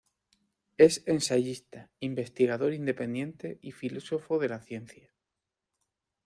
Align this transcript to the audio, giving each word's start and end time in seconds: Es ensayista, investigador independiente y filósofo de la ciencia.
Es 0.77 1.03
ensayista, 1.05 1.91
investigador 1.99 2.73
independiente 2.73 3.59
y 3.61 3.71
filósofo 3.71 4.39
de 4.39 4.49
la 4.49 4.59
ciencia. 4.59 5.13